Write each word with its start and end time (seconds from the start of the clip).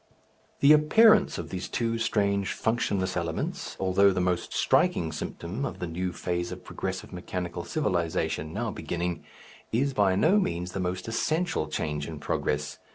The 0.61 0.73
appearance 0.73 1.37
of 1.37 1.49
these 1.51 1.69
two 1.69 1.99
strange 1.99 2.53
functionless 2.53 3.15
elements, 3.15 3.77
although 3.79 4.09
the 4.11 4.19
most 4.19 4.51
striking 4.51 5.11
symptom 5.11 5.63
of 5.63 5.77
the 5.77 5.85
new 5.85 6.11
phase 6.11 6.51
of 6.51 6.63
progressive 6.63 7.13
mechanical 7.13 7.63
civilization 7.63 8.51
now 8.51 8.71
beginning, 8.71 9.23
is 9.71 9.93
by 9.93 10.15
no 10.15 10.39
means 10.39 10.71
the 10.71 10.79
most 10.79 11.07
essential 11.07 11.67
change 11.67 12.07
in 12.07 12.17
progress. 12.19 12.79